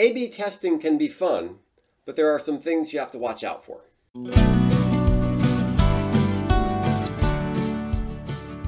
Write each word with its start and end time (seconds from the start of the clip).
A 0.00 0.12
B 0.12 0.30
testing 0.30 0.80
can 0.80 0.96
be 0.96 1.08
fun, 1.08 1.56
but 2.06 2.16
there 2.16 2.30
are 2.30 2.38
some 2.38 2.58
things 2.58 2.90
you 2.90 2.98
have 2.98 3.12
to 3.12 3.18
watch 3.18 3.44
out 3.44 3.62
for. 3.62 3.82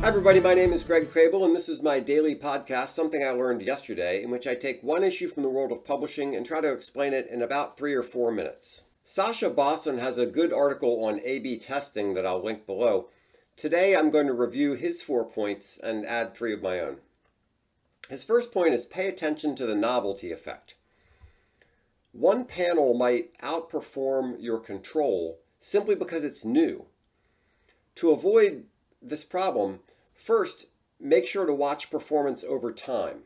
Hi, 0.00 0.08
everybody. 0.08 0.40
My 0.40 0.54
name 0.54 0.72
is 0.72 0.82
Greg 0.82 1.08
Krehbiel, 1.08 1.44
and 1.44 1.54
this 1.54 1.68
is 1.68 1.84
my 1.84 2.00
daily 2.00 2.34
podcast, 2.34 2.88
Something 2.88 3.22
I 3.22 3.30
Learned 3.30 3.62
Yesterday, 3.62 4.24
in 4.24 4.30
which 4.30 4.48
I 4.48 4.56
take 4.56 4.82
one 4.82 5.04
issue 5.04 5.28
from 5.28 5.44
the 5.44 5.48
world 5.48 5.70
of 5.70 5.84
publishing 5.84 6.34
and 6.34 6.44
try 6.44 6.60
to 6.60 6.72
explain 6.72 7.12
it 7.12 7.28
in 7.28 7.42
about 7.42 7.78
three 7.78 7.94
or 7.94 8.02
four 8.02 8.32
minutes. 8.32 8.82
Sascha 9.06 9.54
Bossen 9.54 10.00
has 10.00 10.18
a 10.18 10.26
good 10.26 10.52
article 10.52 11.04
on 11.04 11.20
A 11.22 11.38
B 11.38 11.56
testing 11.58 12.14
that 12.14 12.26
I'll 12.26 12.42
link 12.42 12.66
below. 12.66 13.06
Today, 13.56 13.94
I'm 13.94 14.10
going 14.10 14.26
to 14.26 14.32
review 14.32 14.74
his 14.74 15.00
four 15.00 15.24
points 15.24 15.78
and 15.80 16.04
add 16.06 16.34
three 16.34 16.52
of 16.52 16.60
my 16.60 16.80
own. 16.80 16.96
His 18.08 18.24
first 18.24 18.52
point 18.52 18.74
is 18.74 18.84
pay 18.84 19.06
attention 19.06 19.54
to 19.54 19.64
the 19.64 19.76
novelty 19.76 20.32
effect. 20.32 20.74
One 22.12 22.44
panel 22.44 22.94
might 22.94 23.38
outperform 23.38 24.36
your 24.40 24.58
control 24.58 25.38
simply 25.58 25.94
because 25.94 26.24
it's 26.24 26.44
new. 26.44 26.86
To 27.96 28.10
avoid 28.10 28.64
this 29.00 29.24
problem, 29.24 29.80
first, 30.14 30.66
make 30.98 31.26
sure 31.26 31.46
to 31.46 31.54
watch 31.54 31.90
performance 31.90 32.42
over 32.42 32.72
time. 32.72 33.22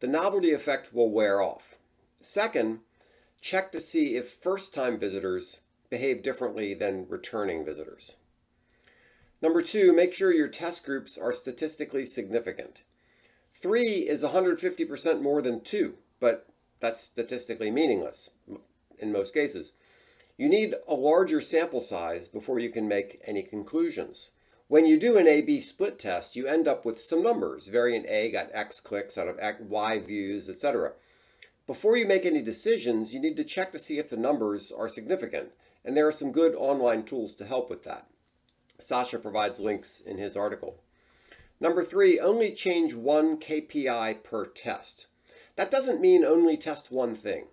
The 0.00 0.06
novelty 0.06 0.52
effect 0.52 0.94
will 0.94 1.10
wear 1.10 1.40
off. 1.40 1.78
Second, 2.20 2.80
check 3.40 3.70
to 3.72 3.80
see 3.80 4.16
if 4.16 4.30
first 4.30 4.74
time 4.74 4.98
visitors 4.98 5.60
behave 5.90 6.22
differently 6.22 6.72
than 6.74 7.06
returning 7.08 7.64
visitors. 7.64 8.16
Number 9.42 9.60
two, 9.60 9.92
make 9.92 10.14
sure 10.14 10.32
your 10.32 10.48
test 10.48 10.84
groups 10.84 11.18
are 11.18 11.32
statistically 11.32 12.06
significant. 12.06 12.82
Three 13.52 14.08
is 14.08 14.22
150% 14.22 15.20
more 15.20 15.42
than 15.42 15.60
two, 15.60 15.94
but 16.20 16.48
that's 16.82 17.00
statistically 17.00 17.70
meaningless 17.70 18.28
in 18.98 19.12
most 19.12 19.32
cases. 19.32 19.72
You 20.36 20.48
need 20.48 20.74
a 20.88 20.94
larger 20.94 21.40
sample 21.40 21.80
size 21.80 22.28
before 22.28 22.58
you 22.58 22.70
can 22.70 22.88
make 22.88 23.22
any 23.24 23.42
conclusions. 23.42 24.32
When 24.66 24.84
you 24.84 24.98
do 24.98 25.16
an 25.16 25.28
A-B 25.28 25.60
split 25.60 25.98
test, 25.98 26.34
you 26.34 26.46
end 26.46 26.66
up 26.66 26.84
with 26.84 27.00
some 27.00 27.22
numbers. 27.22 27.68
Variant 27.68 28.06
A 28.06 28.30
got 28.30 28.50
X 28.52 28.80
clicks 28.80 29.16
out 29.16 29.28
of 29.28 29.38
X, 29.38 29.60
Y 29.60 29.98
views, 30.00 30.48
etc. 30.48 30.92
Before 31.66 31.96
you 31.96 32.06
make 32.06 32.26
any 32.26 32.42
decisions, 32.42 33.14
you 33.14 33.20
need 33.20 33.36
to 33.36 33.44
check 33.44 33.70
to 33.72 33.78
see 33.78 33.98
if 33.98 34.10
the 34.10 34.16
numbers 34.16 34.72
are 34.72 34.88
significant, 34.88 35.52
and 35.84 35.96
there 35.96 36.08
are 36.08 36.12
some 36.12 36.32
good 36.32 36.54
online 36.56 37.04
tools 37.04 37.34
to 37.34 37.44
help 37.44 37.70
with 37.70 37.84
that. 37.84 38.08
Sascha 38.80 39.22
provides 39.22 39.60
links 39.60 40.00
in 40.00 40.18
his 40.18 40.36
article. 40.36 40.80
Number 41.60 41.84
three, 41.84 42.18
only 42.18 42.50
change 42.50 42.94
one 42.94 43.38
KPI 43.38 44.24
per 44.24 44.46
test. 44.46 45.06
That 45.62 45.70
doesn't 45.70 46.00
mean 46.00 46.24
only 46.24 46.56
test 46.56 46.90
one 46.90 47.14
thing. 47.14 47.46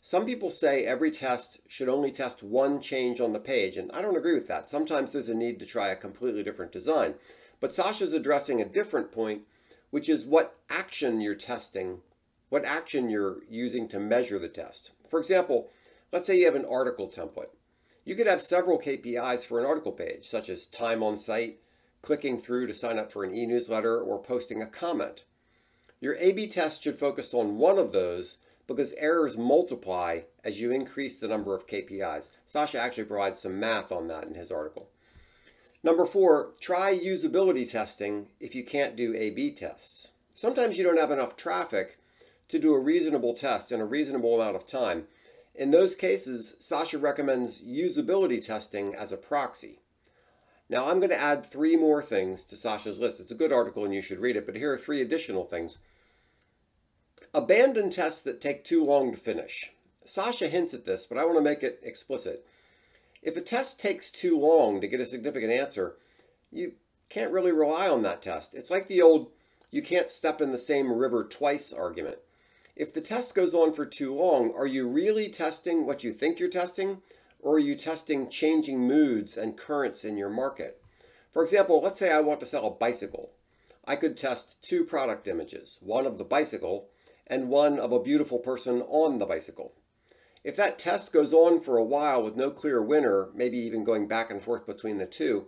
Some 0.00 0.26
people 0.26 0.50
say 0.50 0.84
every 0.84 1.12
test 1.12 1.60
should 1.68 1.88
only 1.88 2.10
test 2.10 2.42
one 2.42 2.80
change 2.80 3.20
on 3.20 3.32
the 3.32 3.38
page, 3.38 3.76
and 3.76 3.88
I 3.92 4.02
don't 4.02 4.16
agree 4.16 4.34
with 4.34 4.48
that. 4.48 4.68
Sometimes 4.68 5.12
there's 5.12 5.28
a 5.28 5.34
need 5.34 5.60
to 5.60 5.64
try 5.64 5.90
a 5.90 5.94
completely 5.94 6.42
different 6.42 6.72
design. 6.72 7.14
But 7.60 7.70
Sascha's 7.70 8.12
addressing 8.12 8.60
a 8.60 8.64
different 8.64 9.12
point, 9.12 9.42
which 9.90 10.08
is 10.08 10.26
what 10.26 10.56
action 10.68 11.20
you're 11.20 11.36
testing, 11.36 12.00
what 12.48 12.64
action 12.64 13.08
you're 13.08 13.44
using 13.48 13.86
to 13.90 14.00
measure 14.00 14.40
the 14.40 14.48
test. 14.48 14.90
For 15.08 15.20
example, 15.20 15.70
let's 16.10 16.26
say 16.26 16.40
you 16.40 16.46
have 16.46 16.56
an 16.56 16.66
article 16.68 17.08
template. 17.08 17.54
You 18.04 18.16
could 18.16 18.26
have 18.26 18.42
several 18.42 18.80
KPIs 18.80 19.46
for 19.46 19.60
an 19.60 19.66
article 19.66 19.92
page, 19.92 20.24
such 20.24 20.48
as 20.48 20.66
time 20.66 21.00
on 21.00 21.16
site, 21.16 21.60
clicking 22.02 22.40
through 22.40 22.66
to 22.66 22.74
sign 22.74 22.98
up 22.98 23.12
for 23.12 23.22
an 23.22 23.32
e-newsletter, 23.32 24.00
or 24.00 24.20
posting 24.20 24.62
a 24.62 24.66
comment. 24.66 25.22
Your 26.02 26.16
A-B 26.18 26.48
test 26.48 26.82
should 26.82 26.98
focus 26.98 27.32
on 27.32 27.58
one 27.58 27.78
of 27.78 27.92
those 27.92 28.38
because 28.66 28.92
errors 28.94 29.38
multiply 29.38 30.22
as 30.42 30.60
you 30.60 30.72
increase 30.72 31.16
the 31.16 31.28
number 31.28 31.54
of 31.54 31.68
KPIs. 31.68 32.30
Sascha 32.52 32.80
actually 32.80 33.04
provides 33.04 33.38
some 33.38 33.60
math 33.60 33.92
on 33.92 34.08
that 34.08 34.24
in 34.24 34.34
his 34.34 34.50
article. 34.50 34.88
Number 35.84 36.04
four, 36.04 36.54
try 36.60 36.92
usability 36.92 37.70
testing 37.70 38.30
if 38.40 38.52
you 38.56 38.64
can't 38.64 38.96
do 38.96 39.14
A-B 39.14 39.52
tests. 39.52 40.10
Sometimes 40.34 40.76
you 40.76 40.82
don't 40.82 40.98
have 40.98 41.12
enough 41.12 41.36
traffic 41.36 42.00
to 42.48 42.58
do 42.58 42.74
a 42.74 42.80
reasonable 42.80 43.34
test 43.34 43.70
in 43.70 43.80
a 43.80 43.86
reasonable 43.86 44.34
amount 44.34 44.56
of 44.56 44.66
time. 44.66 45.06
In 45.54 45.70
those 45.70 45.94
cases, 45.94 46.56
Sascha 46.58 47.00
recommends 47.00 47.62
usability 47.62 48.44
testing 48.44 48.92
as 48.92 49.12
a 49.12 49.16
proxy. 49.16 49.78
Now 50.68 50.88
I'm 50.88 50.98
going 50.98 51.10
to 51.10 51.20
add 51.20 51.46
three 51.46 51.76
more 51.76 52.02
things 52.02 52.42
to 52.44 52.56
Sascha's 52.56 52.98
list. 52.98 53.20
It's 53.20 53.30
a 53.30 53.36
good 53.36 53.52
article 53.52 53.84
and 53.84 53.94
you 53.94 54.02
should 54.02 54.18
read 54.18 54.34
it, 54.34 54.46
but 54.46 54.56
here 54.56 54.72
are 54.72 54.78
three 54.78 55.00
additional 55.00 55.44
things 55.44 55.78
Abandon 57.34 57.88
tests 57.88 58.20
that 58.22 58.42
take 58.42 58.62
too 58.62 58.84
long 58.84 59.10
to 59.12 59.16
finish. 59.16 59.72
Sascha 60.04 60.50
hints 60.50 60.74
at 60.74 60.84
this, 60.84 61.06
but 61.06 61.16
I 61.16 61.24
want 61.24 61.38
to 61.38 61.42
make 61.42 61.62
it 61.62 61.80
explicit. 61.82 62.46
If 63.22 63.36
a 63.36 63.40
test 63.40 63.80
takes 63.80 64.10
too 64.10 64.38
long 64.38 64.80
to 64.80 64.88
get 64.88 65.00
a 65.00 65.06
significant 65.06 65.50
answer, 65.50 65.96
you 66.50 66.74
can't 67.08 67.32
really 67.32 67.52
rely 67.52 67.88
on 67.88 68.02
that 68.02 68.20
test. 68.20 68.54
It's 68.54 68.70
like 68.70 68.88
the 68.88 69.00
old 69.00 69.30
you 69.70 69.80
can't 69.80 70.10
step 70.10 70.42
in 70.42 70.52
the 70.52 70.58
same 70.58 70.92
river 70.92 71.24
twice 71.24 71.72
argument. 71.72 72.18
If 72.76 72.92
the 72.92 73.00
test 73.00 73.34
goes 73.34 73.54
on 73.54 73.72
for 73.72 73.86
too 73.86 74.14
long, 74.14 74.52
are 74.54 74.66
you 74.66 74.86
really 74.86 75.30
testing 75.30 75.86
what 75.86 76.04
you 76.04 76.12
think 76.12 76.38
you're 76.38 76.50
testing, 76.50 77.00
or 77.40 77.54
are 77.54 77.58
you 77.58 77.74
testing 77.74 78.28
changing 78.28 78.80
moods 78.80 79.38
and 79.38 79.56
currents 79.56 80.04
in 80.04 80.18
your 80.18 80.28
market? 80.28 80.82
For 81.30 81.42
example, 81.42 81.80
let's 81.80 81.98
say 81.98 82.12
I 82.12 82.20
want 82.20 82.40
to 82.40 82.46
sell 82.46 82.66
a 82.66 82.70
bicycle. 82.70 83.30
I 83.86 83.96
could 83.96 84.18
test 84.18 84.62
two 84.62 84.84
product 84.84 85.26
images, 85.26 85.78
one 85.80 86.04
of 86.04 86.18
the 86.18 86.24
bicycle 86.24 86.88
and 87.26 87.48
one 87.48 87.78
of 87.78 87.92
a 87.92 88.02
beautiful 88.02 88.38
person 88.38 88.82
on 88.82 89.18
the 89.18 89.26
bicycle. 89.26 89.72
If 90.44 90.56
that 90.56 90.78
test 90.78 91.12
goes 91.12 91.32
on 91.32 91.60
for 91.60 91.76
a 91.76 91.84
while 91.84 92.22
with 92.22 92.36
no 92.36 92.50
clear 92.50 92.82
winner, 92.82 93.30
maybe 93.34 93.58
even 93.58 93.84
going 93.84 94.08
back 94.08 94.30
and 94.30 94.42
forth 94.42 94.66
between 94.66 94.98
the 94.98 95.06
two, 95.06 95.46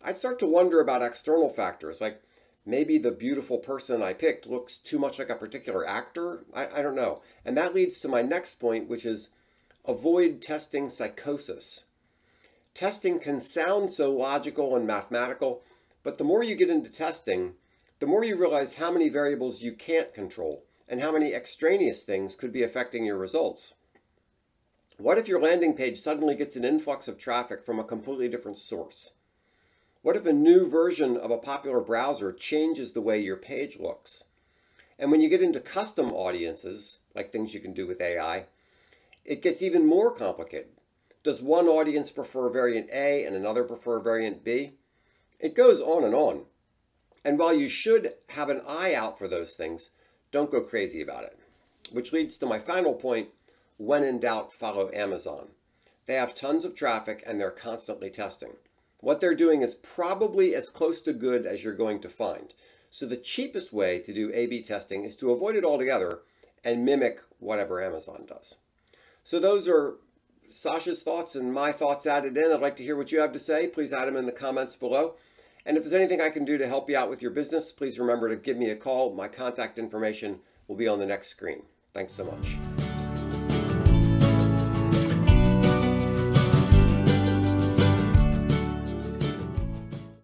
I'd 0.00 0.16
start 0.16 0.38
to 0.38 0.46
wonder 0.46 0.80
about 0.80 1.02
external 1.02 1.48
factors 1.48 2.00
like 2.00 2.22
maybe 2.64 2.98
the 2.98 3.10
beautiful 3.10 3.58
person 3.58 4.00
I 4.00 4.12
picked 4.12 4.46
looks 4.46 4.78
too 4.78 4.98
much 4.98 5.18
like 5.18 5.28
a 5.28 5.34
particular 5.34 5.86
actor. 5.88 6.44
I, 6.54 6.68
I 6.68 6.82
don't 6.82 6.94
know. 6.94 7.22
And 7.44 7.56
that 7.56 7.74
leads 7.74 7.98
to 8.00 8.08
my 8.08 8.22
next 8.22 8.60
point, 8.60 8.88
which 8.88 9.04
is 9.04 9.30
avoid 9.84 10.40
testing 10.40 10.88
psychosis. 10.88 11.84
Testing 12.74 13.18
can 13.18 13.40
sound 13.40 13.92
so 13.92 14.12
logical 14.12 14.76
and 14.76 14.86
mathematical, 14.86 15.62
but 16.04 16.18
the 16.18 16.24
more 16.24 16.44
you 16.44 16.54
get 16.54 16.70
into 16.70 16.90
testing, 16.90 17.54
the 17.98 18.06
more 18.06 18.22
you 18.22 18.36
realize 18.36 18.74
how 18.74 18.92
many 18.92 19.08
variables 19.08 19.62
you 19.62 19.72
can't 19.72 20.14
control 20.14 20.62
and 20.88 21.00
how 21.00 21.12
many 21.12 21.34
extraneous 21.34 22.02
things 22.02 22.34
could 22.34 22.52
be 22.52 22.62
affecting 22.62 23.04
your 23.04 23.18
results. 23.18 23.74
What 24.96 25.18
if 25.18 25.28
your 25.28 25.40
landing 25.40 25.74
page 25.74 26.00
suddenly 26.00 26.34
gets 26.34 26.56
an 26.56 26.64
influx 26.64 27.06
of 27.06 27.18
traffic 27.18 27.62
from 27.64 27.78
a 27.78 27.84
completely 27.84 28.28
different 28.28 28.58
source? 28.58 29.12
What 30.02 30.16
if 30.16 30.26
a 30.26 30.32
new 30.32 30.68
version 30.68 31.16
of 31.16 31.30
a 31.30 31.38
popular 31.38 31.80
browser 31.80 32.32
changes 32.32 32.92
the 32.92 33.00
way 33.00 33.20
your 33.20 33.36
page 33.36 33.78
looks? 33.78 34.24
And 34.98 35.10
when 35.10 35.20
you 35.20 35.28
get 35.28 35.42
into 35.42 35.60
custom 35.60 36.12
audiences, 36.12 37.00
like 37.14 37.30
things 37.30 37.54
you 37.54 37.60
can 37.60 37.72
do 37.72 37.86
with 37.86 38.00
AI, 38.00 38.46
it 39.24 39.42
gets 39.42 39.62
even 39.62 39.86
more 39.86 40.10
complicated. 40.10 40.70
Does 41.22 41.42
one 41.42 41.68
audience 41.68 42.10
prefer 42.10 42.48
variant 42.48 42.90
A 42.90 43.24
and 43.24 43.36
another 43.36 43.64
prefer 43.64 44.00
variant 44.00 44.42
B? 44.42 44.72
It 45.38 45.54
goes 45.54 45.80
on 45.80 46.04
and 46.04 46.14
on. 46.14 46.46
And 47.24 47.38
while 47.38 47.52
you 47.52 47.68
should 47.68 48.14
have 48.30 48.48
an 48.48 48.62
eye 48.66 48.94
out 48.94 49.18
for 49.18 49.28
those 49.28 49.52
things, 49.52 49.90
don't 50.30 50.50
go 50.50 50.60
crazy 50.60 51.00
about 51.00 51.24
it. 51.24 51.38
Which 51.90 52.12
leads 52.12 52.36
to 52.38 52.46
my 52.46 52.58
final 52.58 52.94
point 52.94 53.28
when 53.78 54.02
in 54.02 54.18
doubt, 54.18 54.52
follow 54.52 54.90
Amazon. 54.92 55.48
They 56.06 56.14
have 56.14 56.34
tons 56.34 56.64
of 56.64 56.74
traffic 56.74 57.22
and 57.26 57.40
they're 57.40 57.50
constantly 57.50 58.10
testing. 58.10 58.56
What 59.00 59.20
they're 59.20 59.34
doing 59.34 59.62
is 59.62 59.74
probably 59.74 60.54
as 60.54 60.68
close 60.68 61.00
to 61.02 61.12
good 61.12 61.46
as 61.46 61.62
you're 61.62 61.74
going 61.74 62.00
to 62.00 62.08
find. 62.08 62.52
So 62.90 63.06
the 63.06 63.16
cheapest 63.16 63.72
way 63.72 64.00
to 64.00 64.12
do 64.12 64.32
A-B 64.34 64.62
testing 64.62 65.04
is 65.04 65.14
to 65.16 65.30
avoid 65.30 65.56
it 65.56 65.64
altogether 65.64 66.20
and 66.64 66.84
mimic 66.84 67.20
whatever 67.38 67.82
Amazon 67.82 68.24
does. 68.26 68.56
So 69.22 69.38
those 69.38 69.68
are 69.68 69.96
Sascha's 70.50 71.02
thoughts 71.02 71.34
and 71.34 71.52
my 71.52 71.70
thoughts 71.70 72.06
added 72.06 72.36
in. 72.36 72.50
I'd 72.50 72.60
like 72.60 72.76
to 72.76 72.82
hear 72.82 72.96
what 72.96 73.12
you 73.12 73.20
have 73.20 73.32
to 73.32 73.38
say. 73.38 73.66
Please 73.66 73.92
add 73.92 74.08
them 74.08 74.16
in 74.16 74.26
the 74.26 74.32
comments 74.32 74.74
below. 74.74 75.14
And 75.68 75.76
if 75.76 75.82
there's 75.82 75.92
anything 75.92 76.22
I 76.22 76.30
can 76.30 76.46
do 76.46 76.56
to 76.56 76.66
help 76.66 76.88
you 76.88 76.96
out 76.96 77.10
with 77.10 77.20
your 77.20 77.30
business, 77.30 77.72
please 77.72 77.98
remember 77.98 78.30
to 78.30 78.36
give 78.36 78.56
me 78.56 78.70
a 78.70 78.76
call. 78.76 79.12
My 79.12 79.28
contact 79.28 79.78
information 79.78 80.40
will 80.66 80.76
be 80.76 80.88
on 80.88 80.98
the 80.98 81.04
next 81.04 81.28
screen. 81.28 81.62
Thanks 81.92 82.14
so 82.14 82.24
much. 82.24 82.56